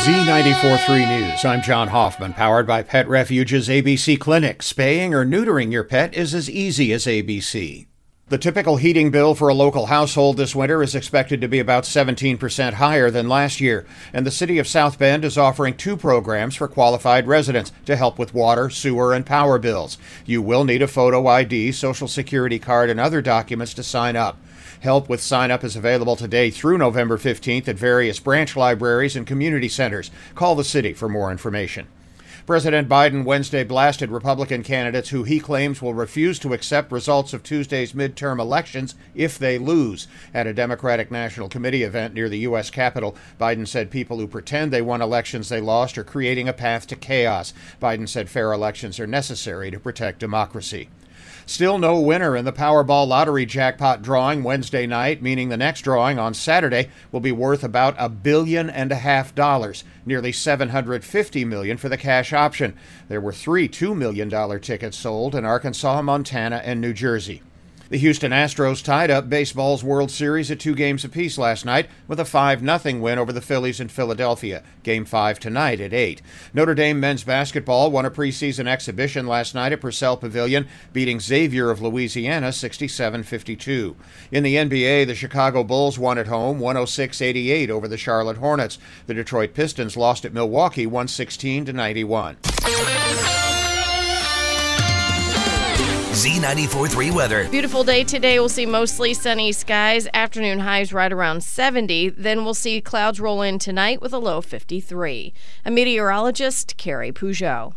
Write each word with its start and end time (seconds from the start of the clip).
Z943 0.00 1.08
News. 1.08 1.44
I'm 1.44 1.60
John 1.60 1.88
Hoffman, 1.88 2.32
powered 2.32 2.66
by 2.66 2.82
Pet 2.82 3.06
Refuge's 3.06 3.68
ABC 3.68 4.18
Clinic. 4.18 4.62
Spaying 4.62 5.12
or 5.12 5.26
neutering 5.26 5.70
your 5.70 5.84
pet 5.84 6.14
is 6.14 6.34
as 6.34 6.48
easy 6.48 6.90
as 6.94 7.04
ABC. 7.04 7.89
The 8.30 8.38
typical 8.38 8.76
heating 8.76 9.10
bill 9.10 9.34
for 9.34 9.48
a 9.48 9.54
local 9.54 9.86
household 9.86 10.36
this 10.36 10.54
winter 10.54 10.84
is 10.84 10.94
expected 10.94 11.40
to 11.40 11.48
be 11.48 11.58
about 11.58 11.82
17% 11.82 12.74
higher 12.74 13.10
than 13.10 13.28
last 13.28 13.60
year, 13.60 13.84
and 14.12 14.24
the 14.24 14.30
city 14.30 14.58
of 14.60 14.68
South 14.68 15.00
Bend 15.00 15.24
is 15.24 15.36
offering 15.36 15.76
two 15.76 15.96
programs 15.96 16.54
for 16.54 16.68
qualified 16.68 17.26
residents 17.26 17.72
to 17.86 17.96
help 17.96 18.20
with 18.20 18.32
water, 18.32 18.70
sewer, 18.70 19.12
and 19.12 19.26
power 19.26 19.58
bills. 19.58 19.98
You 20.26 20.42
will 20.42 20.62
need 20.62 20.80
a 20.80 20.86
photo 20.86 21.26
ID, 21.26 21.72
social 21.72 22.06
security 22.06 22.60
card, 22.60 22.88
and 22.88 23.00
other 23.00 23.20
documents 23.20 23.74
to 23.74 23.82
sign 23.82 24.14
up. 24.14 24.38
Help 24.78 25.08
with 25.08 25.20
sign 25.20 25.50
up 25.50 25.64
is 25.64 25.74
available 25.74 26.14
today 26.14 26.52
through 26.52 26.78
November 26.78 27.18
15th 27.18 27.66
at 27.66 27.74
various 27.74 28.20
branch 28.20 28.54
libraries 28.54 29.16
and 29.16 29.26
community 29.26 29.68
centers. 29.68 30.12
Call 30.36 30.54
the 30.54 30.62
city 30.62 30.92
for 30.92 31.08
more 31.08 31.32
information. 31.32 31.88
President 32.50 32.88
Biden 32.88 33.22
Wednesday 33.22 33.62
blasted 33.62 34.10
Republican 34.10 34.64
candidates 34.64 35.10
who 35.10 35.22
he 35.22 35.38
claims 35.38 35.80
will 35.80 35.94
refuse 35.94 36.36
to 36.40 36.52
accept 36.52 36.90
results 36.90 37.32
of 37.32 37.44
Tuesday's 37.44 37.92
midterm 37.92 38.40
elections 38.40 38.96
if 39.14 39.38
they 39.38 39.56
lose. 39.56 40.08
At 40.34 40.48
a 40.48 40.52
Democratic 40.52 41.12
National 41.12 41.48
Committee 41.48 41.84
event 41.84 42.12
near 42.12 42.28
the 42.28 42.40
U.S. 42.40 42.68
Capitol, 42.68 43.14
Biden 43.40 43.68
said 43.68 43.88
people 43.88 44.18
who 44.18 44.26
pretend 44.26 44.72
they 44.72 44.82
won 44.82 45.00
elections 45.00 45.48
they 45.48 45.60
lost 45.60 45.96
are 45.96 46.02
creating 46.02 46.48
a 46.48 46.52
path 46.52 46.88
to 46.88 46.96
chaos. 46.96 47.54
Biden 47.80 48.08
said 48.08 48.28
fair 48.28 48.52
elections 48.52 48.98
are 48.98 49.06
necessary 49.06 49.70
to 49.70 49.78
protect 49.78 50.18
democracy. 50.18 50.88
Still 51.46 51.78
no 51.78 52.00
winner 52.00 52.36
in 52.36 52.44
the 52.44 52.52
Powerball 52.52 53.08
lottery 53.08 53.44
jackpot 53.44 54.02
drawing 54.02 54.42
Wednesday 54.42 54.86
night, 54.86 55.20
meaning 55.20 55.48
the 55.48 55.56
next 55.56 55.82
drawing 55.82 56.18
on 56.18 56.32
Saturday 56.32 56.88
will 57.10 57.20
be 57.20 57.32
worth 57.32 57.64
about 57.64 57.94
a 57.98 58.08
billion 58.08 58.70
and 58.70 58.92
a 58.92 58.96
half 58.96 59.34
dollars, 59.34 59.84
nearly 60.06 60.32
750 60.32 61.44
million 61.44 61.76
for 61.76 61.88
the 61.88 61.96
cash 61.96 62.32
option. 62.32 62.76
There 63.08 63.20
were 63.20 63.32
three 63.32 63.68
$2 63.68 63.96
million 63.96 64.30
tickets 64.60 64.96
sold 64.96 65.34
in 65.34 65.44
Arkansas, 65.44 66.02
Montana, 66.02 66.62
and 66.64 66.80
New 66.80 66.92
Jersey. 66.92 67.42
The 67.90 67.98
Houston 67.98 68.30
Astros 68.30 68.84
tied 68.84 69.10
up 69.10 69.28
baseball's 69.28 69.82
World 69.82 70.12
Series 70.12 70.48
at 70.48 70.60
two 70.60 70.76
games 70.76 71.04
apiece 71.04 71.36
last 71.36 71.64
night 71.64 71.90
with 72.06 72.20
a 72.20 72.24
5 72.24 72.60
0 72.60 73.00
win 73.00 73.18
over 73.18 73.32
the 73.32 73.40
Phillies 73.40 73.80
in 73.80 73.88
Philadelphia. 73.88 74.62
Game 74.84 75.04
5 75.04 75.40
tonight 75.40 75.80
at 75.80 75.92
8. 75.92 76.22
Notre 76.54 76.76
Dame 76.76 77.00
men's 77.00 77.24
basketball 77.24 77.90
won 77.90 78.06
a 78.06 78.10
preseason 78.10 78.68
exhibition 78.68 79.26
last 79.26 79.56
night 79.56 79.72
at 79.72 79.80
Purcell 79.80 80.16
Pavilion, 80.16 80.68
beating 80.92 81.18
Xavier 81.18 81.68
of 81.68 81.82
Louisiana 81.82 82.52
67 82.52 83.24
52. 83.24 83.96
In 84.30 84.44
the 84.44 84.54
NBA, 84.54 85.08
the 85.08 85.16
Chicago 85.16 85.64
Bulls 85.64 85.98
won 85.98 86.16
at 86.16 86.28
home 86.28 86.60
106 86.60 87.20
88 87.20 87.70
over 87.70 87.88
the 87.88 87.96
Charlotte 87.96 88.36
Hornets. 88.36 88.78
The 89.08 89.14
Detroit 89.14 89.52
Pistons 89.52 89.96
lost 89.96 90.24
at 90.24 90.32
Milwaukee 90.32 90.86
116 90.86 91.64
91. 91.64 92.36
Z94.3 96.20 97.14
weather. 97.14 97.48
Beautiful 97.48 97.82
day 97.82 98.04
today. 98.04 98.38
We'll 98.38 98.50
see 98.50 98.66
mostly 98.66 99.14
sunny 99.14 99.52
skies. 99.52 100.06
Afternoon 100.12 100.58
highs 100.58 100.92
right 100.92 101.10
around 101.10 101.42
70. 101.42 102.10
Then 102.10 102.44
we'll 102.44 102.52
see 102.52 102.82
clouds 102.82 103.18
roll 103.18 103.40
in 103.40 103.58
tonight 103.58 104.02
with 104.02 104.12
a 104.12 104.18
low 104.18 104.42
53. 104.42 105.32
A 105.64 105.70
meteorologist, 105.70 106.76
Carrie 106.76 107.10
Peugeot. 107.10 107.72